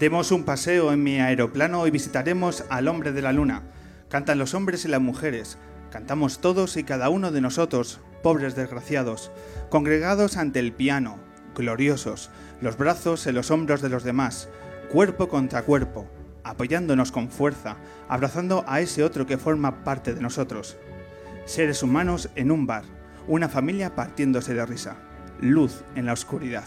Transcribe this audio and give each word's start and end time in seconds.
Demos 0.00 0.32
un 0.32 0.44
paseo 0.44 0.94
en 0.94 1.02
mi 1.02 1.20
aeroplano 1.20 1.86
y 1.86 1.90
visitaremos 1.90 2.64
al 2.70 2.88
hombre 2.88 3.12
de 3.12 3.20
la 3.20 3.34
luna. 3.34 3.64
Cantan 4.08 4.38
los 4.38 4.54
hombres 4.54 4.86
y 4.86 4.88
las 4.88 5.02
mujeres. 5.02 5.58
Cantamos 5.92 6.40
todos 6.40 6.78
y 6.78 6.84
cada 6.84 7.10
uno 7.10 7.30
de 7.32 7.42
nosotros, 7.42 8.00
pobres 8.22 8.56
desgraciados, 8.56 9.30
congregados 9.68 10.38
ante 10.38 10.58
el 10.58 10.72
piano, 10.72 11.18
gloriosos, 11.54 12.30
los 12.62 12.78
brazos 12.78 13.26
en 13.26 13.34
los 13.34 13.50
hombros 13.50 13.82
de 13.82 13.90
los 13.90 14.02
demás, 14.02 14.48
cuerpo 14.90 15.28
contra 15.28 15.64
cuerpo, 15.64 16.08
apoyándonos 16.44 17.12
con 17.12 17.28
fuerza, 17.28 17.76
abrazando 18.08 18.64
a 18.66 18.80
ese 18.80 19.04
otro 19.04 19.26
que 19.26 19.36
forma 19.36 19.84
parte 19.84 20.14
de 20.14 20.22
nosotros. 20.22 20.78
Seres 21.44 21.82
humanos 21.82 22.30
en 22.36 22.50
un 22.50 22.66
bar, 22.66 22.84
una 23.28 23.50
familia 23.50 23.94
partiéndose 23.94 24.54
de 24.54 24.64
risa, 24.64 24.96
luz 25.42 25.84
en 25.94 26.06
la 26.06 26.14
oscuridad. 26.14 26.64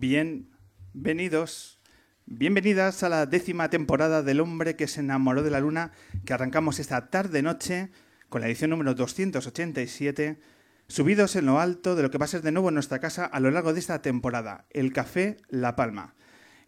Bienvenidos, 0.00 1.80
bienvenidas 2.24 3.02
a 3.02 3.08
la 3.08 3.26
décima 3.26 3.68
temporada 3.68 4.22
del 4.22 4.38
hombre 4.38 4.76
que 4.76 4.86
se 4.86 5.00
enamoró 5.00 5.42
de 5.42 5.50
la 5.50 5.58
luna 5.58 5.90
que 6.24 6.32
arrancamos 6.32 6.78
esta 6.78 7.10
tarde-noche 7.10 7.90
con 8.28 8.40
la 8.40 8.46
edición 8.46 8.70
número 8.70 8.94
287, 8.94 10.38
subidos 10.86 11.34
en 11.34 11.46
lo 11.46 11.58
alto 11.58 11.96
de 11.96 12.04
lo 12.04 12.12
que 12.12 12.18
va 12.18 12.26
a 12.26 12.28
ser 12.28 12.42
de 12.42 12.52
nuevo 12.52 12.70
nuestra 12.70 13.00
casa 13.00 13.24
a 13.24 13.40
lo 13.40 13.50
largo 13.50 13.72
de 13.72 13.80
esta 13.80 14.00
temporada, 14.00 14.66
el 14.70 14.92
Café 14.92 15.38
La 15.48 15.74
Palma, 15.74 16.14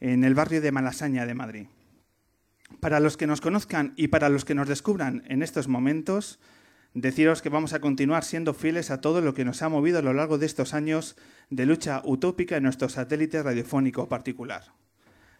en 0.00 0.24
el 0.24 0.34
barrio 0.34 0.60
de 0.60 0.72
Malasaña 0.72 1.24
de 1.24 1.34
Madrid. 1.34 1.66
Para 2.80 2.98
los 2.98 3.16
que 3.16 3.28
nos 3.28 3.40
conozcan 3.40 3.92
y 3.94 4.08
para 4.08 4.28
los 4.28 4.44
que 4.44 4.56
nos 4.56 4.66
descubran 4.66 5.22
en 5.28 5.44
estos 5.44 5.68
momentos, 5.68 6.40
Deciros 6.94 7.40
que 7.40 7.50
vamos 7.50 7.72
a 7.72 7.80
continuar 7.80 8.24
siendo 8.24 8.52
fieles 8.52 8.90
a 8.90 9.00
todo 9.00 9.20
lo 9.20 9.32
que 9.32 9.44
nos 9.44 9.62
ha 9.62 9.68
movido 9.68 10.00
a 10.00 10.02
lo 10.02 10.12
largo 10.12 10.38
de 10.38 10.46
estos 10.46 10.74
años 10.74 11.16
de 11.48 11.64
lucha 11.64 12.02
utópica 12.04 12.56
en 12.56 12.64
nuestro 12.64 12.88
satélite 12.88 13.40
radiofónico 13.44 14.08
particular. 14.08 14.72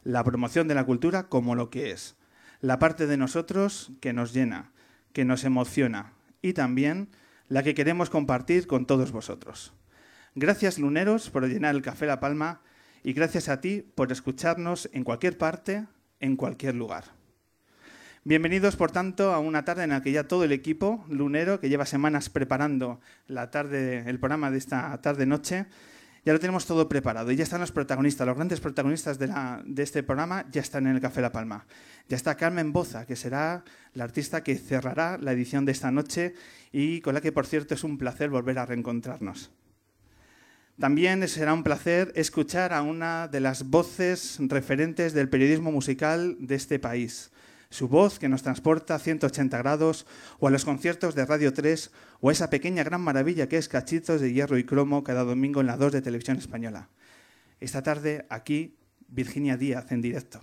La 0.05 0.23
promoción 0.23 0.69
de 0.69 0.77
la 0.77 0.85
cultura 0.85 1.25
como 1.29 1.57
lo 1.57 1.69
que 1.69 1.91
es. 1.91 2.17
La 2.61 2.79
parte 2.79 3.09
de 3.09 3.17
nosotros 3.17 3.91
que 4.01 4.13
nos 4.13 4.33
llena, 4.33 4.71
que 5.13 5.25
nos 5.25 5.43
emociona 5.43 6.13
y 6.41 6.53
también 6.53 7.09
la 7.49 7.65
que 7.65 7.75
queremos 7.75 8.11
compartir 8.11 8.69
con 8.69 8.87
todos 8.87 9.11
vosotros. 9.11 9.73
Gracias 10.37 10.79
luneros 10.79 11.31
por 11.31 11.49
llenar 11.49 11.75
el 11.75 11.83
Café 11.83 12.07
La 12.07 12.21
Palma 12.21 12.63
y 13.03 13.13
gracias 13.13 13.49
a 13.49 13.61
ti 13.61 13.85
por 13.97 14.13
escucharnos 14.13 14.89
en 14.93 15.03
cualquier 15.03 15.37
parte, 15.37 15.87
en 16.21 16.37
cualquier 16.37 16.77
lugar. 16.77 17.20
Bienvenidos, 18.23 18.77
por 18.77 18.91
tanto, 18.91 19.33
a 19.33 19.39
una 19.39 19.65
tarde 19.65 19.85
en 19.85 19.91
la 19.91 20.03
que 20.03 20.13
ya 20.13 20.29
todo 20.29 20.45
el 20.45 20.53
equipo 20.53 21.07
lunero, 21.09 21.59
que 21.59 21.71
lleva 21.71 21.87
semanas 21.87 22.29
preparando 22.29 23.01
la 23.27 23.51
tarde, 23.51 24.05
el 24.07 24.19
programa 24.19 24.51
de 24.51 24.59
esta 24.59 25.01
tarde-noche, 25.01 25.65
ya 26.27 26.35
lo 26.35 26.39
tenemos 26.39 26.67
todo 26.67 26.87
preparado 26.87 27.33
y 27.33 27.37
ya 27.37 27.45
están 27.45 27.63
los 27.63 27.73
protagonistas, 27.73 28.27
los 28.27 28.37
grandes 28.37 28.61
protagonistas 28.61 29.19
de, 29.19 29.33
de, 29.65 29.83
este 29.83 30.03
programa 30.03 30.45
ya 30.51 30.61
están 30.61 30.87
en 30.87 30.97
el 30.97 31.01
Café 31.01 31.23
La 31.23 31.33
Palma. 31.33 31.65
Ya 32.11 32.17
está 32.19 32.37
Carmen 32.37 32.75
Boza, 32.75 33.07
que 33.07 33.17
será 33.17 33.65
la 33.95 34.05
artista 34.05 34.45
que 34.45 34.55
cerrará 34.57 35.17
la 35.17 35.33
edición 35.33 35.65
de 35.65 35.73
esta 35.73 35.91
noche 35.91 36.35
y 36.73 37.01
con 37.01 37.15
la 37.15 37.23
que, 37.23 37.33
por 37.33 37.47
cierto, 37.47 37.73
es 37.73 37.85
un 37.85 37.97
placer 37.97 38.29
volver 38.29 38.59
a 38.59 38.67
reencontrarnos. 38.67 39.51
También 40.79 41.27
será 41.27 41.55
un 41.55 41.63
placer 41.63 42.13
escuchar 42.15 42.75
a 42.75 42.83
una 42.83 43.29
de 43.29 43.41
las 43.41 43.71
voces 43.71 44.37
referentes 44.41 45.15
del 45.15 45.31
periodismo 45.31 45.73
musical 45.73 46.37
de 46.39 46.57
este 46.57 46.79
país 46.79 47.31
su 47.71 47.87
voz 47.87 48.19
que 48.19 48.29
nos 48.29 48.43
transporta 48.43 48.97
a 48.97 48.99
180 48.99 49.57
grados, 49.59 50.07
o 50.41 50.49
a 50.49 50.51
los 50.51 50.65
conciertos 50.65 51.15
de 51.15 51.25
Radio 51.25 51.53
3, 51.53 51.93
o 52.21 52.29
a 52.29 52.33
esa 52.33 52.51
pequeña 52.51 52.83
gran 52.83 53.01
maravilla 53.01 53.49
que 53.49 53.59
es 53.59 53.69
Cachitos 53.69 54.21
de 54.21 54.33
Hierro 54.33 54.59
y 54.59 54.65
Cromo 54.65 55.05
cada 55.05 55.23
domingo 55.23 55.61
en 55.61 55.69
la 55.69 55.77
2 55.77 55.93
de 55.93 56.03
Televisión 56.03 56.37
Española. 56.37 56.89
Esta 57.61 57.83
tarde 57.83 58.27
aquí, 58.29 58.77
Virginia 59.07 59.57
Díaz 59.57 59.93
en 59.93 60.03
directo. 60.03 60.41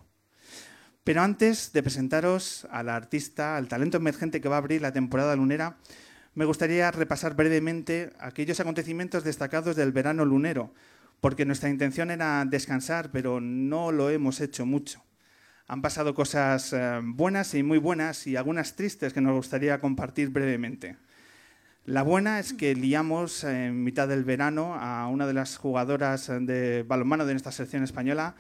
Pero 1.04 1.22
antes 1.22 1.74
de 1.74 1.84
presentaros 1.84 2.66
a 2.72 2.82
la 2.84 2.96
artista, 2.96 3.58
al 3.58 3.68
talento 3.68 3.98
emergente 3.98 4.40
que 4.40 4.50
va 4.50 4.56
a 4.56 4.60
abrir 4.60 4.82
la 4.82 4.94
temporada 4.94 5.36
lunera, 5.36 5.78
me 6.34 6.46
gustaría 6.46 6.92
repasar 6.92 7.36
brevemente 7.36 8.14
aquellos 8.20 8.60
acontecimientos 8.60 9.24
destacados 9.24 9.76
del 9.76 9.92
verano 9.92 10.24
lunero, 10.24 10.74
porque 11.20 11.46
nuestra 11.46 11.70
intención 11.70 12.10
era 12.10 12.46
descansar, 12.46 13.12
pero 13.12 13.42
no 13.42 13.92
lo 13.92 14.10
hemos 14.10 14.40
hecho 14.40 14.66
mucho. 14.66 15.07
Han 15.70 15.82
pasado 15.82 16.14
cosas 16.14 16.72
eh, 16.72 17.02
buenas 17.04 17.54
y 17.54 17.62
muy 17.62 17.78
buenas 17.78 18.26
y 18.26 18.38
algunas 18.38 18.78
tristes 18.78 19.12
que 19.12 19.20
nos 19.20 19.36
gustaría 19.36 19.82
compartir 19.82 20.30
brevemente. 20.30 20.96
La 21.84 22.04
buena 22.04 22.40
es 22.40 22.54
que 22.54 22.74
liamos 22.74 23.44
en 23.44 23.84
mitad 23.84 24.08
del 24.08 24.24
verano 24.24 24.76
a 24.76 25.08
una 25.08 25.28
de 25.28 25.34
las 25.34 25.58
jugadoras 25.58 26.28
de 26.28 26.84
balonmano 26.84 27.26
de 27.26 27.34
nuestra 27.34 27.52
selección 27.52 27.84
española 27.84 28.36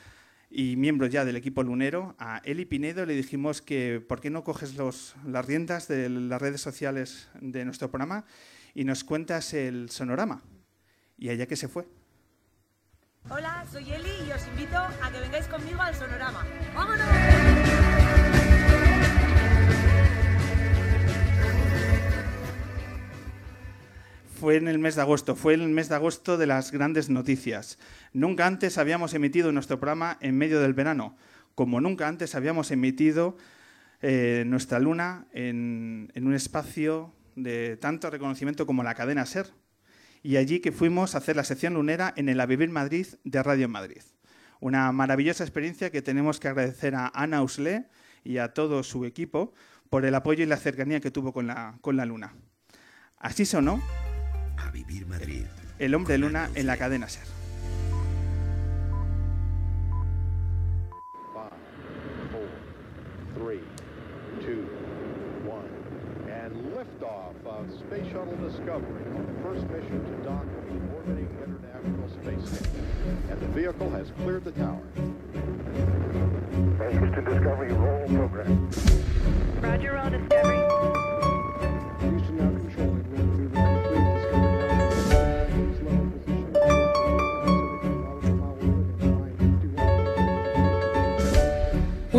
y 0.49 0.77
miembro 0.77 1.07
ya 1.07 1.25
del 1.25 1.35
equipo 1.35 1.63
lunero, 1.63 2.15
a 2.17 2.41
Eli 2.45 2.65
Pinedo, 2.65 3.05
le 3.05 3.13
dijimos 3.13 3.61
que 3.61 3.99
por 3.99 4.21
qué 4.21 4.29
no 4.29 4.45
coges 4.45 4.75
las 4.77 5.45
riendas 5.45 5.89
de 5.89 6.07
las 6.07 6.41
redes 6.41 6.61
sociales 6.61 7.27
de 7.41 7.65
nuestro 7.65 7.91
programa 7.91 8.23
y 8.73 8.85
nos 8.85 9.03
cuentas 9.03 9.53
el 9.53 9.89
sonorama. 9.89 10.43
Y 11.17 11.29
allá 11.29 11.45
que 11.45 11.57
se 11.57 11.67
fue. 11.67 11.87
Hola, 13.29 13.65
soy 13.69 13.91
Eli 13.91 14.09
y 14.25 14.31
os 14.31 14.47
invito 14.47 14.77
a 14.77 15.11
que 15.11 15.19
vengáis 15.19 15.47
conmigo 15.47 15.81
al 15.81 15.93
Sonorama. 15.93 16.45
¡Vámonos! 16.73 17.05
Fue 24.39 24.55
en 24.55 24.69
el 24.69 24.79
mes 24.79 24.95
de 24.95 25.01
agosto, 25.01 25.35
fue 25.35 25.55
el 25.55 25.67
mes 25.67 25.89
de 25.89 25.95
agosto 25.95 26.37
de 26.37 26.47
las 26.47 26.71
grandes 26.71 27.09
noticias. 27.09 27.77
Nunca 28.13 28.45
antes 28.45 28.77
habíamos 28.77 29.13
emitido 29.13 29.51
nuestro 29.51 29.77
programa 29.77 30.17
en 30.21 30.37
medio 30.37 30.61
del 30.61 30.73
verano, 30.73 31.17
como 31.53 31.81
nunca 31.81 32.07
antes 32.07 32.33
habíamos 32.33 32.71
emitido 32.71 33.35
eh, 34.01 34.45
nuestra 34.47 34.79
luna 34.79 35.27
en, 35.33 36.13
en 36.15 36.27
un 36.27 36.33
espacio 36.33 37.13
de 37.35 37.75
tanto 37.75 38.09
reconocimiento 38.09 38.65
como 38.65 38.83
la 38.83 38.95
cadena 38.95 39.25
SER, 39.25 39.47
y 40.23 40.37
allí 40.37 40.59
que 40.59 40.71
fuimos 40.71 41.15
a 41.15 41.19
hacer 41.19 41.35
la 41.35 41.43
sección 41.43 41.73
lunera 41.73 42.13
en 42.15 42.29
el 42.29 42.39
Avivir 42.39 42.69
Madrid 42.69 43.07
de 43.23 43.43
Radio 43.43 43.69
Madrid. 43.69 44.01
Una 44.59 44.91
maravillosa 44.91 45.43
experiencia 45.43 45.91
que 45.91 46.01
tenemos 46.01 46.39
que 46.39 46.47
agradecer 46.47 46.95
a 46.95 47.11
Ana 47.13 47.43
Usle 47.43 47.85
y 48.23 48.39
a 48.39 48.53
todo 48.53 48.83
su 48.83 49.05
equipo 49.05 49.53
por 49.89 50.05
el 50.05 50.15
apoyo 50.15 50.43
y 50.43 50.47
la 50.47 50.57
cercanía 50.57 50.99
que 50.99 51.11
tuvo 51.11 51.31
con 51.31 51.47
la, 51.47 51.77
con 51.81 51.95
la 51.95 52.05
luna. 52.05 52.33
Así 53.17 53.45
sonó 53.45 53.81
a 54.57 54.71
Vivir 54.71 55.05
Madrid. 55.07 55.45
El 55.79 55.95
hombre 55.95 56.17
luna 56.17 56.49
en 56.55 56.67
la 56.67 56.77
cadena 56.77 57.07
SER. 57.07 57.46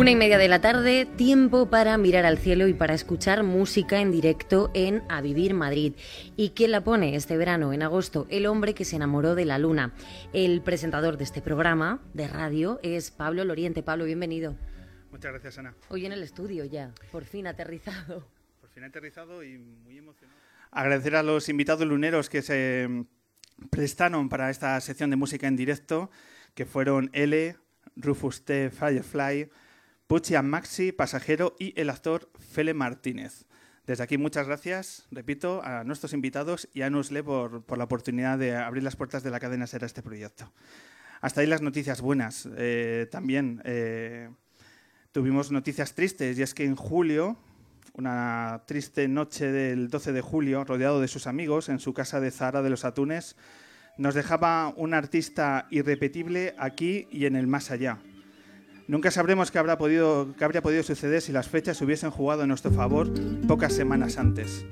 Una 0.09 0.15
y 0.15 0.17
media 0.21 0.39
de 0.39 0.47
la 0.47 0.59
tarde, 0.59 1.05
tiempo 1.05 1.69
para 1.69 1.95
mirar 1.99 2.25
al 2.25 2.39
cielo 2.39 2.67
y 2.67 2.73
para 2.73 2.95
escuchar 2.95 3.43
música 3.43 4.01
en 4.01 4.11
directo 4.11 4.71
en 4.73 5.03
A 5.07 5.21
Vivir 5.21 5.53
Madrid. 5.53 5.93
¿Y 6.35 6.49
quién 6.49 6.71
la 6.71 6.83
pone 6.83 7.15
este 7.15 7.37
verano, 7.37 7.73
en 7.73 7.83
agosto? 7.83 8.25
El 8.31 8.47
hombre 8.47 8.73
que 8.73 8.85
se 8.85 8.95
enamoró 8.95 9.35
de 9.35 9.45
la 9.45 9.59
luna. 9.59 9.93
El 10.33 10.63
presentador 10.63 11.17
de 11.17 11.25
este 11.25 11.43
programa 11.43 12.01
de 12.15 12.27
radio 12.27 12.79
es 12.81 13.11
Pablo 13.11 13.43
Loriente. 13.43 13.83
Pablo, 13.83 14.05
bienvenido. 14.05 14.55
Muchas 15.11 15.31
gracias, 15.31 15.59
Ana. 15.59 15.75
Hoy 15.89 16.07
en 16.07 16.13
el 16.13 16.23
estudio 16.23 16.65
ya, 16.65 16.91
por 17.11 17.23
fin 17.23 17.45
aterrizado. 17.45 18.27
Por 18.61 18.71
fin 18.71 18.85
aterrizado 18.85 19.43
y 19.43 19.59
muy 19.59 19.99
emocionado. 19.99 20.39
Agradecer 20.71 21.17
a 21.17 21.21
los 21.21 21.49
invitados 21.49 21.85
luneros 21.85 22.29
que 22.29 22.41
se 22.41 23.05
prestaron 23.69 24.27
para 24.27 24.49
esta 24.49 24.81
sección 24.81 25.11
de 25.11 25.17
música 25.17 25.47
en 25.47 25.55
directo, 25.55 26.09
que 26.55 26.65
fueron 26.65 27.11
L, 27.13 27.57
Rufus 27.95 28.43
T. 28.43 28.71
Firefly, 28.71 29.51
Pucci 30.09 30.33
Maxi, 30.41 30.91
Pasajero 30.91 31.55
y 31.59 31.79
el 31.79 31.91
actor 31.91 32.31
Fele 32.39 32.73
Martínez. 32.73 33.45
Desde 33.85 34.03
aquí 34.03 34.17
muchas 34.17 34.47
gracias, 34.47 35.07
repito, 35.11 35.61
a 35.63 35.83
nuestros 35.83 36.13
invitados 36.13 36.67
y 36.73 36.81
a 36.81 36.89
Nusle 36.89 37.21
por, 37.21 37.61
por 37.61 37.77
la 37.77 37.83
oportunidad 37.83 38.39
de 38.39 38.55
abrir 38.55 38.81
las 38.81 38.95
puertas 38.95 39.21
de 39.21 39.29
la 39.29 39.39
cadena 39.39 39.67
SER 39.67 39.83
a 39.83 39.85
este 39.85 40.01
proyecto. 40.01 40.51
Hasta 41.21 41.41
ahí 41.41 41.47
las 41.47 41.61
noticias 41.61 42.01
buenas. 42.01 42.49
Eh, 42.57 43.07
también 43.11 43.61
eh, 43.65 44.31
tuvimos 45.11 45.51
noticias 45.51 45.93
tristes 45.93 46.39
y 46.39 46.41
es 46.41 46.55
que 46.55 46.65
en 46.65 46.75
julio, 46.75 47.37
una 47.93 48.63
triste 48.65 49.07
noche 49.07 49.51
del 49.51 49.89
12 49.89 50.11
de 50.11 50.21
julio, 50.21 50.63
rodeado 50.63 51.01
de 51.01 51.07
sus 51.07 51.27
amigos 51.27 51.69
en 51.69 51.77
su 51.77 51.93
casa 51.93 52.19
de 52.19 52.31
Zahara 52.31 52.63
de 52.63 52.71
los 52.71 52.83
Atunes, 52.83 53.35
nos 53.99 54.15
dejaba 54.15 54.73
un 54.75 54.95
artista 54.95 55.67
irrepetible 55.69 56.55
aquí 56.57 57.07
y 57.11 57.25
en 57.27 57.35
el 57.35 57.45
más 57.45 57.69
allá. 57.69 57.99
Nunca 58.89 59.11
sabremos 59.11 59.51
qué, 59.51 59.59
habrá 59.59 59.77
podido, 59.77 60.33
qué 60.35 60.43
habría 60.43 60.63
podido 60.63 60.81
suceder 60.81 61.21
si 61.21 61.31
las 61.31 61.47
fechas 61.47 61.77
se 61.77 61.85
hubiesen 61.85 62.09
jugado 62.09 62.41
en 62.41 62.47
nuestro 62.47 62.71
favor 62.71 63.07
pocas 63.47 63.71
semanas 63.71 64.17
antes. 64.17 64.65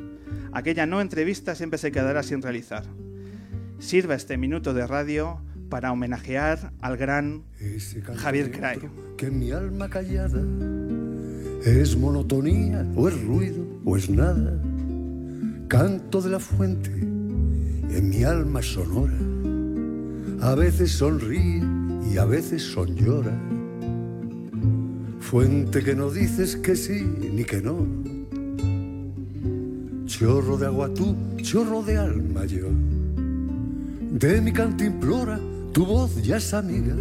Aquella 0.52 0.88
no 0.88 1.02
entrevista 1.02 1.54
siempre 1.54 1.78
se 1.78 1.92
quedará 1.92 2.24
sin 2.24 2.42
realizar. 2.42 2.84
Sirva 3.78 4.16
este 4.16 4.36
minuto 4.38 4.74
de 4.74 4.88
radio 4.88 5.40
para 5.70 5.92
homenajear 5.92 6.74
al 6.82 6.98
gran 6.98 7.44
Javier 8.16 8.50
Cray. 8.50 8.80
Que 9.18 9.30
mi 9.30 9.52
alma 9.52 9.88
callada 9.88 10.42
es 11.64 11.96
monotonía 11.96 12.88
o 12.96 13.10
es 13.10 13.24
ruido 13.24 13.64
o 13.86 13.98
es 13.98 14.10
nada. 14.10 14.60
Canto 15.68 16.24
de 16.24 16.32
la 16.32 16.40
fuente 16.40 16.90
en 16.90 18.10
mi 18.10 18.24
alma 18.24 18.64
sonora. 18.64 19.14
A 20.42 20.56
veces 20.56 20.94
sonríe 20.94 21.62
y 22.12 22.18
a 22.18 22.26
veces 22.26 22.64
son 22.64 22.96
llora. 22.96 23.38
Fuente 25.30 25.84
que 25.84 25.94
no 25.94 26.10
dices 26.10 26.56
que 26.56 26.74
sí 26.78 27.02
ni 27.04 27.44
que 27.44 27.62
no. 27.62 27.86
Chorro 30.06 30.58
de 30.58 30.68
agua 30.68 30.94
tú, 30.94 31.18
chorro 31.42 31.84
de 31.84 31.98
alma 31.98 32.46
yo. 32.46 32.70
De 32.70 34.40
mi 34.40 34.54
canto 34.54 34.86
implora, 34.86 35.38
tu 35.74 35.86
voz 35.86 36.24
ya 36.24 36.38
es 36.38 36.54
amiga. 36.54 36.96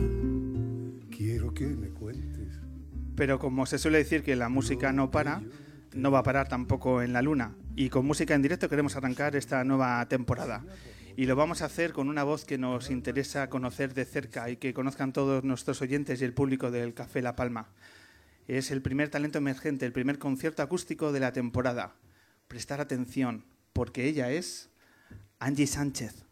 Quiero 1.08 1.54
que 1.54 1.68
me 1.68 1.90
cuentes. 1.90 2.48
Pero 3.14 3.38
como 3.38 3.64
se 3.64 3.78
suele 3.78 3.98
decir 3.98 4.24
que 4.24 4.34
la 4.34 4.48
música 4.48 4.90
no 4.90 5.12
para, 5.12 5.40
no 5.94 6.10
va 6.10 6.18
a 6.18 6.24
parar 6.24 6.48
tampoco 6.48 7.02
en 7.02 7.12
la 7.12 7.22
luna. 7.22 7.54
Y 7.76 7.90
con 7.90 8.06
música 8.06 8.34
en 8.34 8.42
directo 8.42 8.68
queremos 8.68 8.96
arrancar 8.96 9.36
esta 9.36 9.62
nueva 9.62 10.04
temporada. 10.08 10.64
Y 11.16 11.26
lo 11.26 11.36
vamos 11.36 11.62
a 11.62 11.66
hacer 11.66 11.92
con 11.92 12.08
una 12.08 12.24
voz 12.24 12.44
que 12.44 12.58
nos 12.58 12.90
interesa 12.90 13.48
conocer 13.48 13.94
de 13.94 14.04
cerca 14.04 14.50
y 14.50 14.56
que 14.56 14.74
conozcan 14.74 15.12
todos 15.12 15.44
nuestros 15.44 15.80
oyentes 15.80 16.20
y 16.20 16.24
el 16.24 16.32
público 16.32 16.72
del 16.72 16.92
Café 16.92 17.22
La 17.22 17.36
Palma. 17.36 17.68
Es 18.46 18.70
el 18.70 18.82
primer 18.82 19.08
talento 19.08 19.38
emergente, 19.38 19.86
el 19.86 19.92
primer 19.92 20.18
concierto 20.18 20.62
acústico 20.62 21.12
de 21.12 21.20
la 21.20 21.32
temporada. 21.32 21.96
Prestar 22.46 22.80
atención, 22.80 23.44
porque 23.72 24.06
ella 24.06 24.30
es 24.30 24.70
Angie 25.38 25.66
Sánchez. 25.66 26.25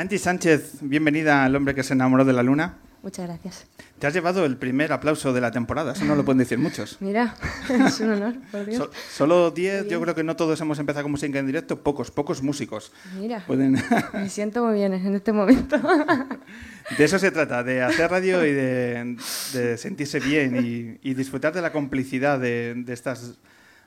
Angie 0.00 0.18
Sánchez, 0.18 0.78
bienvenida 0.80 1.44
al 1.44 1.54
hombre 1.54 1.74
que 1.74 1.82
se 1.82 1.92
enamoró 1.92 2.24
de 2.24 2.32
la 2.32 2.42
luna. 2.42 2.78
Muchas 3.02 3.26
gracias. 3.26 3.66
Te 3.98 4.06
has 4.06 4.14
llevado 4.14 4.46
el 4.46 4.56
primer 4.56 4.94
aplauso 4.94 5.34
de 5.34 5.42
la 5.42 5.50
temporada, 5.50 5.92
eso 5.92 6.06
no 6.06 6.14
lo 6.14 6.24
pueden 6.24 6.38
decir 6.38 6.56
muchos. 6.58 6.96
Mira, 7.00 7.34
es 7.68 8.00
un 8.00 8.12
honor, 8.12 8.34
por 8.50 8.64
Dios. 8.64 8.78
So- 8.78 8.90
solo 9.10 9.50
10, 9.50 9.88
yo 9.88 10.00
creo 10.00 10.14
que 10.14 10.24
no 10.24 10.36
todos 10.36 10.58
hemos 10.62 10.78
empezado 10.78 11.02
con 11.02 11.10
música 11.12 11.38
en 11.38 11.46
directo, 11.46 11.82
pocos, 11.82 12.10
pocos 12.10 12.42
músicos. 12.42 12.92
Mira, 13.18 13.44
Pueden... 13.46 13.76
me 14.14 14.30
siento 14.30 14.64
muy 14.64 14.74
bien 14.74 14.94
en 14.94 15.14
este 15.14 15.32
momento. 15.34 15.76
De 16.96 17.04
eso 17.04 17.18
se 17.18 17.30
trata, 17.30 17.62
de 17.62 17.82
hacer 17.82 18.10
radio 18.10 18.42
y 18.46 18.52
de, 18.52 19.16
de 19.52 19.76
sentirse 19.76 20.18
bien 20.18 20.98
y, 21.02 21.08
y 21.08 21.12
disfrutar 21.12 21.52
de 21.52 21.60
la 21.60 21.72
complicidad 21.72 22.40
de, 22.40 22.72
de 22.74 22.92
estas 22.94 23.34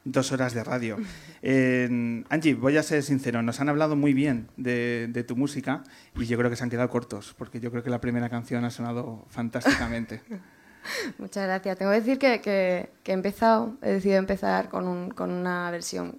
dos 0.05 0.31
horas 0.31 0.53
de 0.53 0.63
radio. 0.63 0.97
Eh, 1.41 2.23
Angie, 2.29 2.53
voy 2.55 2.77
a 2.77 2.83
ser 2.83 3.03
sincero, 3.03 3.41
nos 3.41 3.59
han 3.61 3.69
hablado 3.69 3.95
muy 3.95 4.13
bien 4.13 4.47
de, 4.57 5.07
de 5.09 5.23
tu 5.23 5.35
música 5.35 5.83
y 6.15 6.25
yo 6.25 6.37
creo 6.37 6.49
que 6.49 6.55
se 6.55 6.63
han 6.63 6.69
quedado 6.69 6.89
cortos, 6.89 7.33
porque 7.37 7.59
yo 7.59 7.71
creo 7.71 7.83
que 7.83 7.89
la 7.89 8.01
primera 8.01 8.29
canción 8.29 8.65
ha 8.65 8.69
sonado 8.69 9.25
fantásticamente. 9.29 10.21
Muchas 11.17 11.45
gracias. 11.45 11.77
Tengo 11.77 11.91
que 11.91 11.99
decir 12.01 12.19
que, 12.19 12.41
que- 12.41 12.89
que 13.03 13.11
he 13.11 13.13
empezado, 13.13 13.77
he 13.81 13.91
decidido 13.91 14.19
empezar 14.19 14.67
con, 14.69 14.87
un- 14.87 15.09
con 15.11 15.31
una 15.31 15.71
versión 15.71 16.17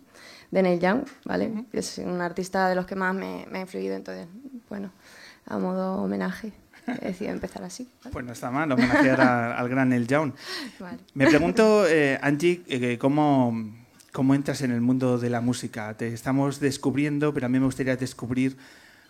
de 0.51 0.63
Neil 0.63 0.81
Young, 0.81 1.05
¿vale? 1.27 1.65
Que 1.71 1.81
es 1.81 1.99
un 1.99 2.21
artista 2.23 2.69
de 2.69 2.75
los 2.75 2.87
que 2.87 2.95
más 2.97 3.15
me, 3.15 3.45
me 3.51 3.59
ha 3.59 3.63
influido, 3.63 3.95
entonces, 3.97 4.27
bueno, 4.71 4.91
a 5.47 5.59
modo 5.59 6.03
homenaje, 6.03 6.53
he 7.01 7.07
decidido 7.09 7.33
empezar 7.35 7.63
así. 7.65 7.89
¿vale? 8.03 8.13
Pues 8.13 8.25
no 8.25 8.33
está 8.33 8.51
mal 8.51 8.71
homenajear 8.73 9.21
a- 9.21 9.57
al 9.59 9.69
gran 9.69 9.89
Neil 9.91 10.07
Young. 10.07 10.33
Vale. 10.79 10.99
Me 11.15 11.27
pregunto, 11.27 11.87
eh, 11.89 12.19
Angie, 12.23 12.63
eh, 12.69 12.99
¿cómo, 12.99 13.55
¿cómo 14.13 14.35
entras 14.35 14.61
en 14.63 14.71
el 14.71 14.81
mundo 14.81 15.19
de 15.19 15.31
la 15.31 15.41
música? 15.41 15.95
Te 15.97 16.09
estamos 16.13 16.61
descubriendo, 16.61 17.33
pero 17.35 17.47
a 17.47 17.49
mí 17.49 17.59
me 17.59 17.67
gustaría 17.67 17.97
descubrir 17.97 18.57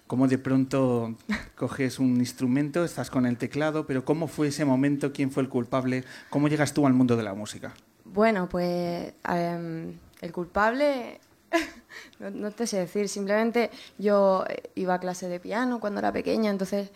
cómo 0.06 0.28
de 0.28 0.36
pronto 0.38 1.16
coges 1.56 1.98
un 1.98 2.16
instrumento, 2.18 2.84
estás 2.84 3.10
con 3.10 3.24
el 3.26 3.36
teclado, 3.38 3.86
pero 3.86 4.04
¿cómo 4.04 4.28
fue 4.28 4.48
ese 4.48 4.64
momento? 4.64 5.12
¿Quién 5.12 5.30
fue 5.30 5.42
el 5.42 5.48
culpable? 5.48 6.04
¿Cómo 6.30 6.48
llegas 6.48 6.74
tú 6.74 6.86
al 6.86 6.92
mundo 6.92 7.16
de 7.16 7.22
la 7.22 7.32
música? 7.34 7.72
Bueno, 8.04 8.48
pues 8.48 9.14
em, 9.26 9.94
el 10.20 10.30
culpable, 10.32 11.20
no, 12.20 12.30
no 12.30 12.50
te 12.50 12.66
sé 12.66 12.78
decir, 12.78 13.08
simplemente 13.08 13.70
yo 13.98 14.44
eh, 14.48 14.70
iba 14.74 14.94
a 14.94 15.00
clase 15.00 15.26
de 15.28 15.40
piano 15.40 15.80
cuando 15.80 16.00
era 16.00 16.12
pequeña, 16.12 16.50
entonces 16.50 16.90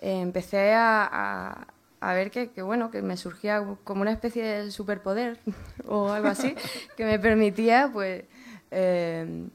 eh, 0.00 0.20
empecé 0.20 0.72
a, 0.74 1.04
a- 1.10 1.66
a 2.02 2.14
ver 2.14 2.30
que, 2.30 2.48
que, 2.50 2.62
bueno, 2.62 2.90
que 2.90 3.02
me 3.02 3.16
surgía 3.18 3.62
como 3.84 4.00
una 4.02 4.12
especie 4.12 4.42
de 4.42 4.70
superpoder 4.70 5.38
o 5.86 6.10
algo 6.10 6.28
así, 6.28 6.54
que 6.96 7.04
me 7.04 7.18
permitía 7.18 7.90
pues 7.92 8.24
em, 8.70 9.50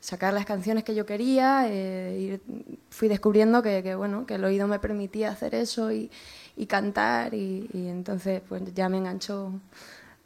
sacar 0.00 0.32
las 0.32 0.46
canciones 0.46 0.82
que 0.82 0.94
yo 0.94 1.04
quería, 1.04 1.64
eh, 1.68 2.40
fui 2.88 3.08
descubriendo 3.08 3.62
que, 3.62 3.82
que, 3.82 3.94
bueno, 3.94 4.24
que 4.24 4.36
el 4.36 4.44
oído 4.44 4.66
me 4.66 4.78
permitía 4.78 5.30
hacer 5.30 5.54
eso 5.54 5.92
y, 5.92 6.10
y 6.56 6.64
cantar 6.66 7.34
y, 7.34 7.68
y 7.74 7.88
entonces 7.88 8.40
pues 8.48 8.62
ya 8.74 8.88
me 8.88 8.96
enganchó 8.96 9.52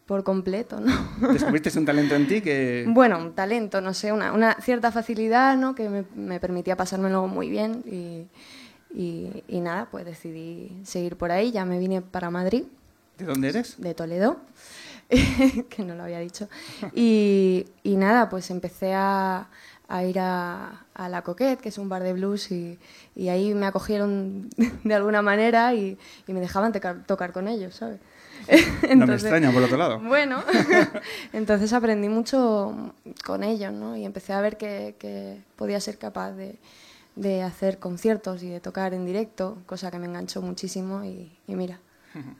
por 0.06 0.22
completo, 0.22 0.78
¿no? 0.80 0.92
¿Descubriste 1.32 1.76
un 1.78 1.86
talento 1.86 2.14
en 2.14 2.28
ti 2.28 2.40
que... 2.40 2.84
Bueno, 2.88 3.18
un 3.18 3.32
talento, 3.34 3.80
no 3.80 3.94
sé, 3.94 4.12
una, 4.12 4.32
una 4.32 4.54
cierta 4.60 4.92
facilidad, 4.92 5.56
¿no? 5.56 5.74
Que 5.74 5.88
me, 5.88 6.04
me 6.14 6.38
permitía 6.38 6.76
pasármelo 6.76 7.26
muy 7.26 7.48
bien 7.48 7.82
y, 7.86 8.28
y, 8.94 9.42
y 9.48 9.60
nada, 9.60 9.88
pues 9.90 10.04
decidí 10.04 10.70
seguir 10.84 11.16
por 11.16 11.30
ahí. 11.32 11.50
Ya 11.52 11.64
me 11.64 11.78
vine 11.78 12.00
para 12.00 12.30
Madrid, 12.30 12.64
¿De 13.18 13.24
dónde 13.24 13.48
eres? 13.48 13.80
de 13.80 13.94
Toledo, 13.94 14.38
que 15.68 15.82
no 15.84 15.94
lo 15.94 16.04
había 16.04 16.20
dicho. 16.20 16.48
Y, 16.94 17.66
y 17.82 17.96
nada, 17.96 18.28
pues 18.28 18.50
empecé 18.50 18.94
a, 18.94 19.48
a 19.88 20.04
ir 20.04 20.18
a, 20.18 20.84
a 20.94 21.08
La 21.08 21.22
Coquette, 21.22 21.60
que 21.60 21.68
es 21.68 21.78
un 21.78 21.88
bar 21.88 22.02
de 22.02 22.12
blues, 22.12 22.50
y, 22.50 22.78
y 23.14 23.28
ahí 23.28 23.54
me 23.54 23.66
acogieron 23.66 24.48
de 24.84 24.94
alguna 24.94 25.22
manera 25.22 25.74
y, 25.74 25.98
y 26.26 26.32
me 26.32 26.40
dejaban 26.40 26.72
tocar 27.06 27.32
con 27.32 27.48
ellos, 27.48 27.74
¿sabes? 27.74 28.00
No 28.96 29.06
me 29.06 29.14
extraña, 29.14 29.50
por 29.52 29.62
otro 29.62 29.76
lado. 29.76 30.00
Bueno, 30.00 30.42
entonces 31.32 31.72
aprendí 31.72 32.08
mucho 32.08 32.94
con 33.24 33.42
ellos, 33.44 33.72
¿no? 33.72 33.96
Y 33.96 34.04
empecé 34.04 34.32
a 34.32 34.40
ver 34.40 34.56
que, 34.56 34.96
que 34.98 35.40
podía 35.56 35.80
ser 35.80 35.98
capaz 35.98 36.32
de, 36.32 36.58
de 37.16 37.42
hacer 37.42 37.78
conciertos 37.78 38.42
y 38.42 38.49
de 38.50 38.61
tocar 38.61 38.92
en 38.94 39.06
directo, 39.06 39.59
cosa 39.66 39.90
que 39.90 39.99
me 39.99 40.06
enganchó 40.06 40.42
muchísimo 40.42 41.04
y, 41.04 41.38
y 41.47 41.54
mira, 41.54 41.80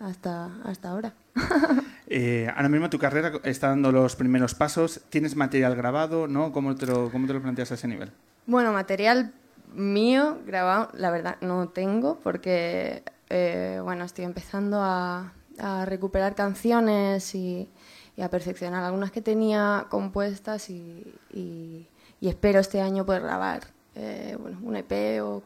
hasta, 0.00 0.50
hasta 0.64 0.88
ahora. 0.90 1.12
Eh, 2.07 2.49
ahora 2.54 2.69
mismo 2.69 2.90
tu 2.90 2.99
carrera 2.99 3.33
está 3.45 3.69
dando 3.69 3.90
los 3.90 4.14
primeros 4.14 4.54
pasos. 4.54 5.00
¿Tienes 5.09 5.37
material 5.37 5.75
grabado? 5.75 6.28
¿No? 6.28 6.52
¿Cómo 6.52 6.75
te 6.75 6.85
lo, 6.85 7.11
cómo 7.11 7.26
te 7.26 7.33
lo 7.33 7.40
planteas 7.40 7.71
a 7.71 7.75
ese 7.75 7.88
nivel? 7.88 8.12
Bueno, 8.47 8.75
material 8.75 9.33
mío 9.73 10.38
grabado, 10.47 10.90
la 10.93 11.11
verdad, 11.11 11.38
no 11.40 11.71
tengo 11.71 12.21
porque, 12.23 13.02
eh, 13.31 13.81
bueno, 13.83 14.04
estoy 14.04 14.26
empezando 14.26 14.81
a, 14.83 15.33
a 15.59 15.87
recuperar 15.87 16.35
canciones 16.35 17.35
y, 17.35 17.71
y 18.19 18.23
a 18.23 18.28
perfeccionar 18.28 18.85
algunas 18.85 19.11
que 19.11 19.23
tenía 19.23 19.87
compuestas 19.88 20.69
y, 20.69 21.14
y- 21.33 21.88
y 22.21 22.28
espero 22.28 22.61
este 22.61 22.83
año 22.83 23.07
poder 23.07 23.23
grabar 23.23 23.62
eh, 23.94 24.36
bueno, 24.40 24.58
un 24.62 24.76
EP 24.76 25.20
o 25.22 25.42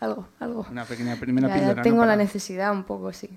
algo, 0.00 0.28
algo. 0.38 0.66
Una 0.70 0.84
pequeña 0.84 1.16
primera 1.16 1.48
Ya- 1.48 1.54
ya 1.54 1.58
píldora. 1.60 1.76
¿no? 1.76 1.82
tengo 1.82 1.98
la 1.98 2.12
Para- 2.12 2.16
necesidad 2.16 2.72
un 2.72 2.84
poco, 2.84 3.12
sí. 3.12 3.28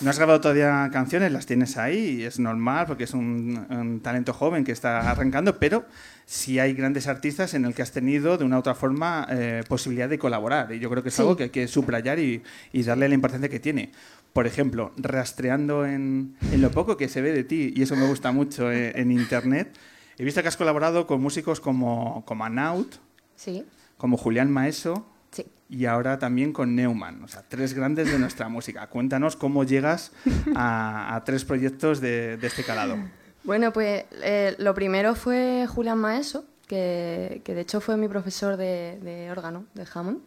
No 0.00 0.10
has 0.10 0.16
grabado 0.16 0.40
todavía 0.40 0.88
canciones, 0.92 1.32
las 1.32 1.44
tienes 1.44 1.76
ahí 1.76 2.20
y 2.20 2.22
es 2.24 2.38
normal 2.38 2.86
porque 2.86 3.02
es 3.02 3.14
un, 3.14 3.66
un 3.68 3.98
talento 4.00 4.32
joven 4.32 4.62
que 4.62 4.70
está 4.70 5.10
arrancando, 5.10 5.58
pero 5.58 5.86
sí 6.24 6.60
hay 6.60 6.72
grandes 6.74 7.08
artistas 7.08 7.52
en 7.54 7.64
el 7.64 7.74
que 7.74 7.82
has 7.82 7.90
tenido 7.90 8.38
de 8.38 8.44
una 8.44 8.56
u 8.56 8.58
otra 8.60 8.76
forma 8.76 9.26
eh, 9.28 9.64
posibilidad 9.68 10.08
de 10.08 10.16
colaborar 10.16 10.72
y 10.72 10.78
yo 10.78 10.88
creo 10.88 11.02
que 11.02 11.08
es 11.08 11.16
Sí. 11.16 11.22
algo 11.22 11.36
que 11.36 11.44
hay 11.44 11.50
que 11.50 11.66
subrayar 11.66 12.20
y, 12.20 12.44
y 12.72 12.82
darle 12.84 13.08
la 13.08 13.14
importancia 13.16 13.48
que 13.48 13.58
tiene. 13.58 13.90
Por 14.32 14.46
ejemplo, 14.46 14.92
rastreando 14.98 15.84
en, 15.84 16.36
en 16.52 16.62
lo 16.62 16.70
poco 16.70 16.96
que 16.96 17.08
se 17.08 17.20
ve 17.20 17.32
de 17.32 17.42
ti, 17.42 17.72
y 17.74 17.82
eso 17.82 17.96
me 17.96 18.06
gusta 18.06 18.30
mucho 18.30 18.70
eh, 18.70 18.92
en 18.94 19.10
internet, 19.10 19.74
he 20.18 20.24
visto 20.24 20.42
que 20.42 20.48
has 20.48 20.56
colaborado 20.56 21.06
con 21.06 21.20
músicos 21.20 21.60
como, 21.60 22.24
como 22.24 22.44
Anaut, 22.44 22.96
sí, 23.36 23.64
como 23.96 24.16
Julián 24.16 24.50
Maeso, 24.50 25.06
sí. 25.30 25.46
y 25.68 25.86
ahora 25.86 26.18
también 26.18 26.52
con 26.52 26.74
Neumann, 26.74 27.22
o 27.22 27.28
sea, 27.28 27.44
tres 27.48 27.74
grandes 27.74 28.10
de 28.10 28.18
nuestra 28.18 28.48
música. 28.56 28.86
Cuéntanos 28.88 29.36
cómo 29.36 29.64
llegas 29.64 30.12
a, 30.54 31.14
a 31.14 31.24
tres 31.24 31.44
proyectos 31.44 32.00
de, 32.00 32.36
de 32.36 32.46
este 32.46 32.64
calado. 32.64 32.96
Bueno, 33.44 33.72
pues 33.72 34.04
eh, 34.22 34.54
lo 34.58 34.74
primero 34.74 35.14
fue 35.14 35.66
Julián 35.68 35.98
Maeso, 35.98 36.44
que, 36.66 37.40
que 37.44 37.54
de 37.54 37.62
hecho 37.62 37.80
fue 37.80 37.96
mi 37.96 38.08
profesor 38.08 38.56
de, 38.56 38.98
de 39.02 39.30
órgano, 39.30 39.64
de 39.74 39.86
Hammond. 39.92 40.20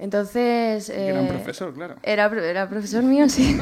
Entonces... 0.00 0.88
Gran 0.88 1.26
eh, 1.26 1.28
profesor, 1.28 1.74
claro. 1.74 1.96
Era, 2.02 2.24
era 2.26 2.68
profesor 2.68 3.02
mío, 3.04 3.28
sí. 3.28 3.60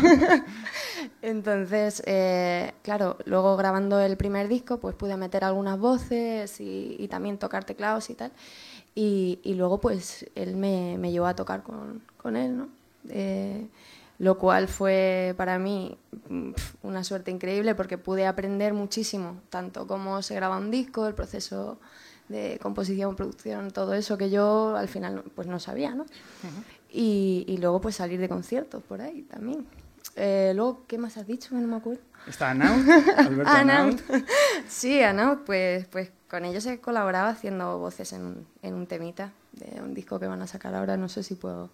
Entonces, 1.22 2.00
eh, 2.06 2.72
claro, 2.82 3.18
luego 3.24 3.56
grabando 3.56 3.98
el 3.98 4.16
primer 4.16 4.46
disco, 4.46 4.78
pues 4.78 4.94
pude 4.94 5.16
meter 5.16 5.42
algunas 5.42 5.80
voces 5.80 6.60
y, 6.60 6.94
y 6.96 7.08
también 7.08 7.38
tocar 7.38 7.64
teclados 7.64 8.08
y 8.08 8.14
tal. 8.14 8.30
Y, 8.94 9.40
y 9.42 9.54
luego, 9.54 9.80
pues, 9.80 10.26
él 10.36 10.56
me, 10.56 10.96
me 10.96 11.10
llevó 11.10 11.26
a 11.26 11.34
tocar 11.34 11.64
con, 11.64 12.02
con 12.16 12.36
él, 12.36 12.56
¿no? 12.56 12.68
Eh, 13.10 13.66
lo 14.18 14.38
cual 14.38 14.68
fue 14.68 15.34
para 15.36 15.58
mí 15.58 15.98
mm, 16.28 16.50
una 16.82 17.02
suerte 17.02 17.32
increíble 17.32 17.74
porque 17.74 17.98
pude 17.98 18.26
aprender 18.26 18.74
muchísimo, 18.74 19.40
tanto 19.50 19.88
cómo 19.88 20.22
se 20.22 20.36
graba 20.36 20.56
un 20.58 20.70
disco, 20.70 21.08
el 21.08 21.14
proceso 21.14 21.78
de 22.28 22.58
composición, 22.62 23.16
producción, 23.16 23.70
todo 23.70 23.94
eso 23.94 24.18
que 24.18 24.30
yo 24.30 24.76
al 24.76 24.88
final 24.88 25.22
pues 25.34 25.46
no 25.48 25.58
sabía, 25.58 25.94
¿no? 25.94 26.04
y, 26.90 27.44
y 27.46 27.58
luego 27.58 27.80
pues 27.80 27.96
salir 27.96 28.20
de 28.20 28.28
conciertos 28.28 28.82
por 28.82 29.00
ahí 29.00 29.22
también. 29.22 29.66
Eh, 30.16 30.52
luego, 30.54 30.82
¿qué 30.88 30.98
más 30.98 31.16
has 31.16 31.26
dicho? 31.26 31.50
Que 31.50 31.56
no 31.56 31.68
me 31.68 31.76
acuerdo. 31.76 32.00
Está 32.26 32.50
Anaut, 32.50 32.86
Alberto 33.18 33.44
Ah, 33.52 33.60
Anaut. 33.60 34.00
Sí, 34.68 35.02
Anaut, 35.02 35.44
pues, 35.44 35.86
pues 35.86 36.10
con 36.28 36.44
ellos 36.44 36.66
he 36.66 36.80
colaborado 36.80 37.28
haciendo 37.28 37.78
voces 37.78 38.12
en, 38.12 38.22
un- 38.24 38.46
en 38.62 38.74
un 38.74 38.86
temita 38.86 39.32
de 39.52 39.80
un 39.80 39.94
disco 39.94 40.18
que 40.18 40.26
van 40.26 40.42
a 40.42 40.46
sacar 40.46 40.74
ahora, 40.74 40.96
no 40.96 41.08
sé 41.08 41.22
si 41.22 41.34
puedo, 41.36 41.70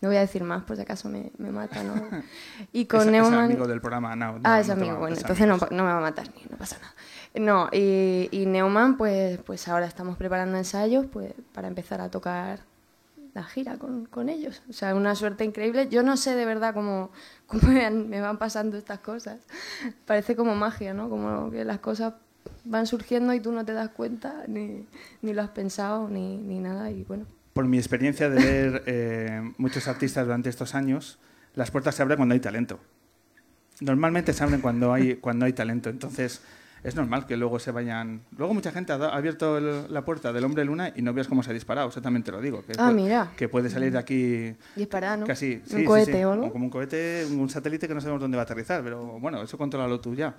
no 0.00 0.08
voy 0.08 0.16
a 0.16 0.20
decir 0.20 0.44
más, 0.44 0.62
por 0.64 0.76
si 0.76 0.82
acaso 0.82 1.08
me, 1.08 1.30
me 1.38 1.50
mata, 1.50 1.82
¿no? 1.82 1.94
Y 2.72 2.84
con 2.86 3.00
es, 3.00 3.06
es 3.06 3.12
Neumann... 3.12 3.44
amigo 3.44 3.66
del 3.66 3.80
programa 3.80 4.12
Anaut. 4.12 4.40
Ah, 4.44 4.56
no- 4.56 4.60
es 4.60 4.66
no 4.68 4.72
amigo, 4.74 4.92
va- 4.94 4.98
bueno, 5.00 5.16
es 5.16 5.22
entonces 5.22 5.46
no, 5.46 5.56
no 5.56 5.84
me 5.84 5.90
va 5.92 5.98
a 5.98 6.02
matar 6.02 6.28
ni, 6.36 6.42
no 6.50 6.56
pasa 6.58 6.76
nada. 6.78 6.94
No, 7.38 7.68
y, 7.70 8.28
y 8.32 8.46
Neumann, 8.46 8.96
pues, 8.96 9.38
pues 9.38 9.68
ahora 9.68 9.86
estamos 9.86 10.16
preparando 10.16 10.56
ensayos 10.56 11.06
pues, 11.06 11.34
para 11.52 11.68
empezar 11.68 12.00
a 12.00 12.10
tocar 12.10 12.60
la 13.36 13.44
gira 13.44 13.76
con, 13.76 14.06
con 14.06 14.30
ellos. 14.30 14.62
O 14.70 14.72
sea, 14.72 14.94
una 14.94 15.14
suerte 15.14 15.44
increíble. 15.44 15.88
Yo 15.90 16.02
no 16.02 16.16
sé 16.16 16.34
de 16.34 16.46
verdad 16.46 16.72
cómo, 16.72 17.10
cómo 17.46 17.68
me, 18.08 18.20
van 18.22 18.38
pasando 18.38 18.78
estas 18.78 19.00
cosas. 19.00 19.40
Parece 20.06 20.34
como 20.34 20.54
magia, 20.56 20.94
¿no? 20.94 21.10
Como 21.10 21.50
que 21.50 21.64
las 21.66 21.78
cosas 21.78 22.14
van 22.64 22.86
surgiendo 22.86 23.34
y 23.34 23.40
tú 23.40 23.52
no 23.52 23.66
te 23.66 23.74
das 23.74 23.90
cuenta, 23.90 24.44
ni, 24.48 24.86
ni 25.20 25.34
lo 25.34 25.42
has 25.42 25.50
pensado, 25.50 26.08
ni, 26.08 26.38
ni 26.38 26.58
nada. 26.58 26.90
Y 26.90 27.04
bueno, 27.04 27.26
Por 27.52 27.66
mi 27.66 27.76
experiencia 27.76 28.30
de 28.30 28.42
ver 28.42 28.82
eh, 28.86 29.52
muchos 29.58 29.86
artistas 29.88 30.24
durante 30.24 30.48
estos 30.48 30.74
años, 30.74 31.18
las 31.54 31.70
puertas 31.70 31.94
se 31.94 32.02
abren 32.02 32.16
cuando 32.16 32.32
hay 32.32 32.40
talento. 32.40 32.80
Normalmente 33.80 34.32
se 34.32 34.42
abren 34.42 34.62
cuando 34.62 34.94
hay, 34.94 35.16
cuando 35.16 35.44
hay 35.44 35.52
talento. 35.52 35.90
Entonces, 35.90 36.40
es 36.82 36.94
normal 36.94 37.26
que 37.26 37.36
luego 37.36 37.58
se 37.58 37.70
vayan. 37.72 38.22
Luego, 38.36 38.54
mucha 38.54 38.70
gente 38.70 38.92
ha, 38.92 38.98
da- 38.98 39.08
ha 39.10 39.16
abierto 39.16 39.58
el- 39.58 39.92
la 39.92 40.04
puerta 40.04 40.32
del 40.32 40.44
hombre 40.44 40.64
luna 40.64 40.92
y 40.94 41.02
no 41.02 41.12
veas 41.12 41.26
cómo 41.26 41.42
se 41.42 41.50
ha 41.50 41.52
disparado. 41.52 41.88
Eso 41.88 42.00
también 42.00 42.22
te 42.22 42.30
lo 42.32 42.40
digo. 42.40 42.62
Que, 42.64 42.72
Ah, 42.78 42.90
pu- 42.90 42.94
mira. 42.94 43.32
que 43.36 43.48
puede 43.48 43.68
salir 43.70 43.92
de 43.92 43.98
aquí 43.98 44.54
disparar, 44.76 45.18
¿no? 45.18 45.26
Casi, 45.26 45.60
sí, 45.66 45.76
un 45.76 45.84
cohete 45.84 46.12
sí. 46.12 46.24
o 46.24 46.32
algo. 46.32 46.52
como 46.52 46.64
un 46.64 46.70
cohete, 46.70 47.26
un 47.30 47.48
satélite 47.50 47.88
que 47.88 47.94
no 47.94 48.00
sabemos 48.00 48.20
dónde 48.20 48.36
va 48.36 48.42
a 48.42 48.44
aterrizar, 48.44 48.82
pero 48.82 49.18
bueno, 49.18 49.42
eso 49.42 49.58
controlalo 49.58 50.00
tú 50.00 50.14
ya. 50.14 50.34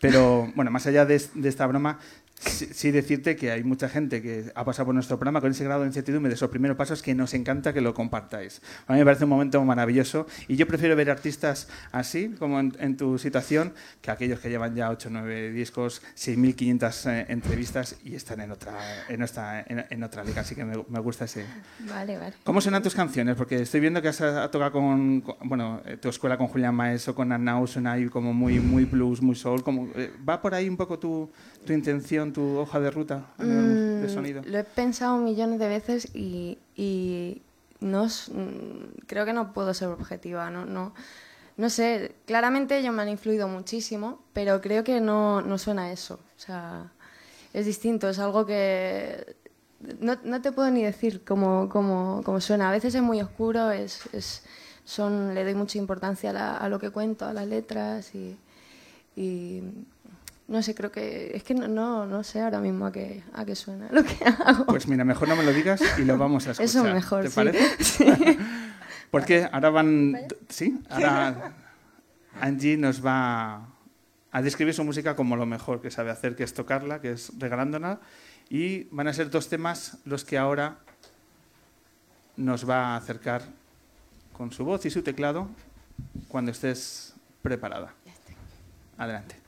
Pero 0.00 0.50
bueno, 0.54 0.70
más 0.70 0.86
allá 0.86 1.04
de 1.04 1.16
esta 1.16 1.66
broma, 1.66 1.98
sí, 2.40 2.68
sí 2.72 2.90
decirte 2.90 3.36
que 3.36 3.50
hay 3.52 3.62
mucha 3.62 3.88
gente 3.88 4.20
que 4.22 4.50
ha 4.54 4.64
pasado 4.64 4.86
por 4.86 4.94
nuestro 4.94 5.16
programa 5.18 5.40
con 5.40 5.50
ese 5.52 5.62
grado 5.64 5.82
de 5.82 5.86
incertidumbre 5.88 6.28
de 6.30 6.34
esos 6.34 6.50
primeros 6.50 6.76
pasos 6.76 7.02
que 7.02 7.14
nos 7.14 7.32
encanta 7.34 7.72
que 7.72 7.80
lo 7.80 7.94
compartáis. 7.94 8.60
A 8.86 8.94
mí 8.94 8.98
me 8.98 9.04
parece 9.04 9.24
un 9.24 9.30
momento 9.30 9.62
maravilloso 9.64 10.26
y 10.48 10.56
yo 10.56 10.66
prefiero 10.66 10.96
ver 10.96 11.10
artistas 11.10 11.68
así, 11.92 12.34
como 12.38 12.58
en, 12.58 12.74
en 12.80 12.96
tu 12.96 13.18
situación, 13.18 13.72
que 14.00 14.10
aquellos 14.10 14.40
que 14.40 14.48
llevan 14.48 14.74
ya 14.74 14.90
8 14.90 15.08
o 15.08 15.12
9 15.12 15.52
discos, 15.52 16.02
6.500 16.16 17.10
eh, 17.10 17.26
entrevistas 17.28 17.96
y 18.04 18.14
están 18.14 18.40
en 18.40 18.50
otra, 18.50 18.72
en, 19.08 19.22
esta- 19.22 19.60
en, 19.60 19.84
en 19.90 20.02
otra 20.02 20.24
liga. 20.24 20.40
Así 20.40 20.54
que 20.54 20.64
me, 20.64 20.82
me 20.88 20.98
gusta 21.00 21.26
ese, 21.26 21.44
Vale, 21.80 22.16
vale. 22.18 22.34
¿Cómo 22.44 22.60
suenan 22.60 22.82
tus 22.82 22.94
canciones? 22.94 23.36
Porque 23.36 23.62
estoy 23.62 23.80
viendo 23.80 24.00
que 24.02 24.08
has 24.08 24.20
ha 24.20 24.50
tocado 24.50 24.72
con, 24.72 25.20
con- 25.20 25.36
bueno, 25.48 25.80
eh, 25.84 25.96
tu 25.96 26.08
escuela 26.08 26.36
con 26.38 26.46
Julián 26.48 26.74
Maeso, 26.74 27.14
con 27.14 27.30
Arnau, 27.32 27.66
suena 27.66 27.92
ahí 27.92 28.06
como 28.08 28.32
muy, 28.32 28.60
muy 28.60 28.84
blues, 28.84 29.20
muy 29.22 29.34
soul. 29.34 29.62
Como, 29.62 29.88
eh, 29.94 30.10
¿Va 30.28 30.40
por 30.40 30.54
ahí 30.54 30.68
un 30.68 30.76
poco 30.76 30.98
tu, 30.98 31.30
tu 31.66 31.72
intención, 31.72 32.29
tu 32.32 32.58
hoja 32.58 32.80
de 32.80 32.90
ruta 32.90 33.26
a 33.38 33.44
nivel 33.44 33.78
de 34.00 34.08
Mm, 34.08 34.08
sonido? 34.08 34.42
Lo 34.44 34.58
he 34.58 34.64
pensado 34.64 35.16
millones 35.18 35.58
de 35.58 35.68
veces 35.68 36.08
y, 36.14 36.58
y 36.76 37.42
no 37.80 38.04
mm, 38.06 39.06
creo 39.06 39.24
que 39.24 39.32
no 39.32 39.52
puedo 39.52 39.72
ser 39.74 39.88
objetiva. 39.88 40.50
No, 40.50 40.64
no, 40.66 40.92
no 41.56 41.70
sé, 41.70 42.14
claramente 42.26 42.78
ellos 42.78 42.94
me 42.94 43.02
han 43.02 43.08
influido 43.08 43.48
muchísimo, 43.48 44.20
pero 44.32 44.60
creo 44.60 44.84
que 44.84 45.00
no, 45.00 45.42
no 45.42 45.58
suena 45.58 45.84
a 45.84 45.92
eso. 45.92 46.20
O 46.36 46.40
sea, 46.40 46.92
es 47.54 47.66
distinto, 47.66 48.08
es 48.08 48.18
algo 48.18 48.46
que 48.46 49.36
no, 50.00 50.16
no 50.24 50.42
te 50.42 50.52
puedo 50.52 50.70
ni 50.70 50.82
decir 50.82 51.24
cómo, 51.24 51.68
cómo, 51.70 52.22
cómo 52.24 52.40
suena. 52.40 52.68
A 52.68 52.72
veces 52.72 52.94
es 52.94 53.02
muy 53.02 53.20
oscuro, 53.20 53.70
es, 53.70 54.02
es, 54.12 54.42
son, 54.84 55.34
le 55.34 55.44
doy 55.44 55.54
mucha 55.54 55.78
importancia 55.78 56.30
a, 56.30 56.32
la- 56.32 56.56
a 56.58 56.68
lo 56.68 56.78
que 56.78 56.90
cuento, 56.90 57.26
a 57.26 57.32
las 57.32 57.46
letras 57.46 58.14
y, 58.14 58.36
y 59.16 59.62
no 60.50 60.62
sé, 60.64 60.74
creo 60.74 60.90
que 60.90 61.30
es 61.32 61.44
que 61.44 61.54
no, 61.54 61.68
no, 61.68 62.06
no 62.06 62.24
sé 62.24 62.40
ahora 62.40 62.58
mismo 62.58 62.86
a 62.86 62.90
qué, 62.92 63.22
a 63.32 63.44
qué 63.44 63.54
suena 63.54 63.86
lo 63.92 64.02
que 64.02 64.16
hago. 64.44 64.66
Pues 64.66 64.88
mira, 64.88 65.04
mejor 65.04 65.28
no 65.28 65.36
me 65.36 65.44
lo 65.44 65.52
digas 65.52 65.80
y 65.96 66.02
lo 66.02 66.18
vamos 66.18 66.48
a 66.48 66.50
escuchar. 66.50 66.64
Eso 66.64 66.82
mejor, 66.82 67.22
¿Te 67.22 67.28
sí. 67.30 67.34
parece? 67.36 67.84
Sí. 67.84 68.38
Porque 69.12 69.48
ahora 69.50 69.70
van... 69.70 70.18
Sí, 70.48 70.80
ahora 70.90 71.52
Angie 72.40 72.76
nos 72.76 73.04
va 73.04 73.68
a 74.32 74.42
describir 74.42 74.74
su 74.74 74.82
música 74.82 75.14
como 75.14 75.36
lo 75.36 75.46
mejor 75.46 75.80
que 75.80 75.90
sabe 75.92 76.10
hacer, 76.10 76.34
que 76.34 76.42
es 76.42 76.52
tocarla, 76.52 77.00
que 77.00 77.12
es 77.12 77.32
regalándola. 77.38 78.00
Y 78.48 78.84
van 78.90 79.06
a 79.06 79.12
ser 79.12 79.30
dos 79.30 79.48
temas 79.48 79.98
los 80.04 80.24
que 80.24 80.36
ahora 80.36 80.78
nos 82.36 82.68
va 82.68 82.88
a 82.88 82.96
acercar 82.96 83.42
con 84.32 84.50
su 84.50 84.64
voz 84.64 84.84
y 84.84 84.90
su 84.90 85.02
teclado 85.02 85.48
cuando 86.28 86.50
estés 86.50 87.14
preparada. 87.42 87.94
Adelante. 88.98 89.40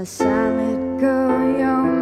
A 0.00 0.06
silent 0.06 0.98
girl, 0.98 1.99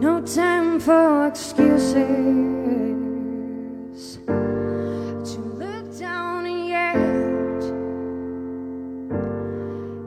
No 0.00 0.22
time 0.22 0.80
for 0.80 1.26
excuses. 1.26 1.94
To 4.24 5.40
look 5.58 5.98
down 5.98 6.46
yet. 6.66 7.60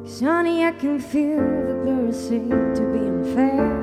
Cause 0.02 0.20
honey, 0.20 0.66
I 0.66 0.72
can 0.72 1.00
feel 1.00 1.38
the 1.38 1.80
blur 1.84 2.12
seem 2.12 2.50
to 2.50 2.82
be 2.92 3.06
unfair. 3.06 3.83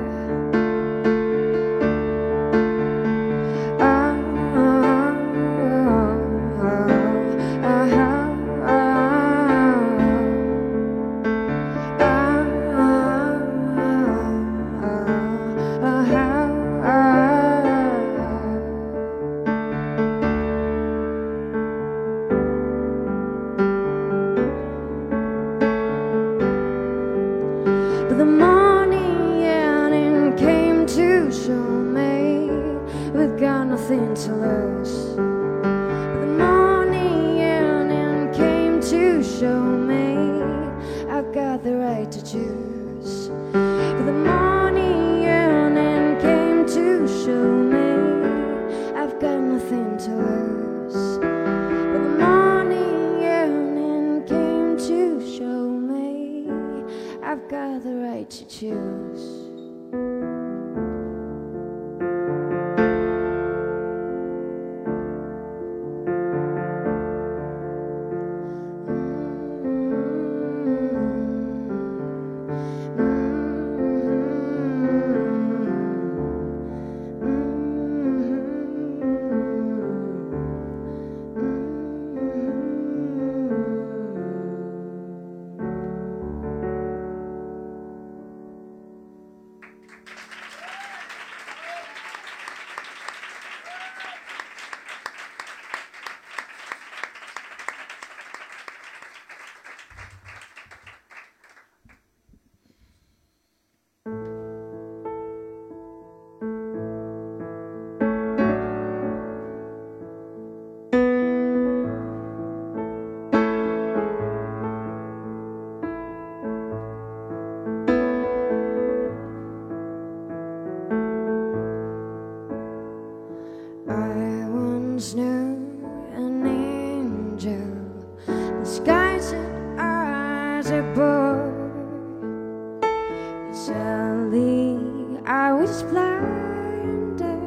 I 135.71 135.73
was 135.73 135.83
blinded 135.83 137.39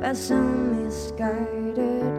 by 0.00 0.14
some 0.14 0.82
misguided 0.82 2.13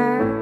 her. 0.00 0.39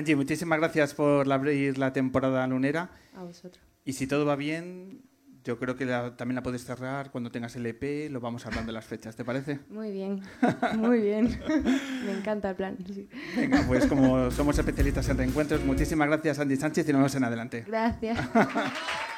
Angie, 0.00 0.16
muchísimas 0.16 0.58
gracias 0.58 0.94
por 0.94 1.30
abrir 1.30 1.76
la 1.78 1.92
temporada 1.92 2.46
lunera. 2.46 2.90
A 3.14 3.22
vosotros. 3.22 3.62
Y 3.84 3.92
si 3.92 4.06
todo 4.06 4.24
va 4.24 4.34
bien, 4.36 5.02
yo 5.44 5.58
creo 5.58 5.76
que 5.76 5.84
la- 5.84 6.16
también 6.16 6.36
la 6.36 6.42
puedes 6.42 6.64
cerrar 6.64 7.10
cuando 7.10 7.30
tengas 7.30 7.54
el 7.56 7.66
EP, 7.66 8.08
lo 8.10 8.18
vamos 8.20 8.46
hablando 8.46 8.68
de 8.68 8.72
las 8.74 8.84
fechas, 8.86 9.14
¿te 9.14 9.24
parece? 9.24 9.60
Muy 9.68 9.90
bien, 9.90 10.22
muy 10.78 11.00
bien. 11.00 11.38
Me 12.06 12.12
encanta 12.12 12.50
el 12.50 12.56
plan. 12.56 12.76
sí. 12.86 13.08
Venga, 13.36 13.62
pues 13.66 13.86
como 13.86 14.30
somos 14.30 14.58
especialistas 14.58 15.08
en 15.10 15.18
reencuentros, 15.18 15.62
muchísimas 15.64 16.08
gracias 16.08 16.38
Andy 16.38 16.56
Sánchez 16.56 16.88
y 16.88 16.92
nos 16.92 16.98
vemos 17.00 17.14
en 17.14 17.24
adelante. 17.24 17.64
Gracias. 17.66 18.18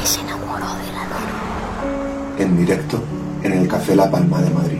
que 0.00 0.06
se 0.06 0.20
enamoró 0.20 0.66
de 0.66 0.92
la 0.92 1.04
luna. 1.04 2.38
En 2.38 2.56
directo 2.56 3.02
en 3.42 3.52
el 3.52 3.68
Café 3.68 3.96
La 3.96 4.10
Palma 4.10 4.40
de 4.40 4.50
Madrid. 4.50 4.78